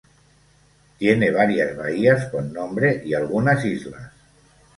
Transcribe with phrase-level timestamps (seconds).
[0.97, 4.11] Tiene varias bahías con nombre y algunas islas.